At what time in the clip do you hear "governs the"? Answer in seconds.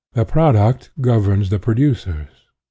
0.99-1.59